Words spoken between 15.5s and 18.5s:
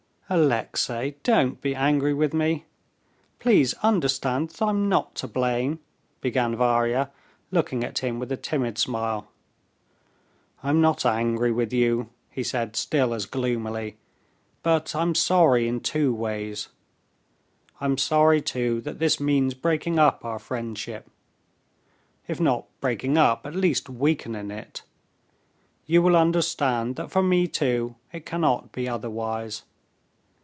in two ways. I'm sorry,